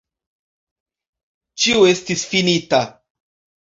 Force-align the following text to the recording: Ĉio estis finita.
Ĉio 1.61 1.87
estis 1.93 2.29
finita. 2.35 2.85